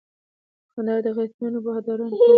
[0.73, 2.27] کندهار د غیرتمنو بهادرانو کور دي